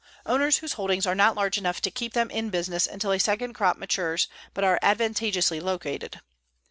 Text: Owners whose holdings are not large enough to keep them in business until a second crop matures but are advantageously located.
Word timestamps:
Owners 0.25 0.57
whose 0.57 0.73
holdings 0.73 1.05
are 1.05 1.13
not 1.13 1.35
large 1.35 1.59
enough 1.59 1.79
to 1.81 1.91
keep 1.91 2.13
them 2.13 2.31
in 2.31 2.49
business 2.49 2.87
until 2.87 3.11
a 3.11 3.19
second 3.19 3.53
crop 3.53 3.77
matures 3.77 4.27
but 4.51 4.63
are 4.63 4.79
advantageously 4.81 5.59
located. 5.59 6.21